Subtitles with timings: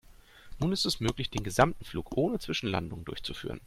[0.57, 3.59] Nun ist es möglich, den gesamten Flug ohne Zwischenlandungen durchzuführen.